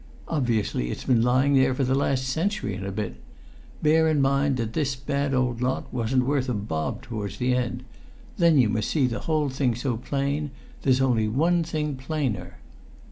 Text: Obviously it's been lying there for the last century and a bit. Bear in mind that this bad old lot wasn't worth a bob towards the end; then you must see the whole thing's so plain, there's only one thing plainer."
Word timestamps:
Obviously 0.27 0.89
it's 0.89 1.03
been 1.03 1.21
lying 1.21 1.53
there 1.53 1.75
for 1.75 1.83
the 1.83 1.93
last 1.93 2.23
century 2.23 2.73
and 2.73 2.83
a 2.87 2.91
bit. 2.91 3.17
Bear 3.83 4.07
in 4.09 4.19
mind 4.19 4.57
that 4.57 4.73
this 4.73 4.95
bad 4.95 5.31
old 5.31 5.61
lot 5.61 5.93
wasn't 5.93 6.25
worth 6.25 6.49
a 6.49 6.55
bob 6.55 7.03
towards 7.03 7.37
the 7.37 7.53
end; 7.55 7.83
then 8.35 8.57
you 8.57 8.67
must 8.67 8.89
see 8.89 9.05
the 9.05 9.19
whole 9.29 9.49
thing's 9.49 9.81
so 9.83 9.97
plain, 9.97 10.49
there's 10.81 11.01
only 11.01 11.27
one 11.27 11.63
thing 11.63 11.95
plainer." 11.97 12.57